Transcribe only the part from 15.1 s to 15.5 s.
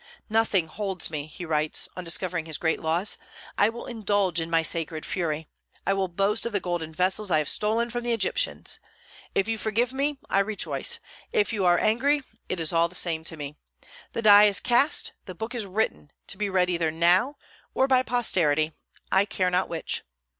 the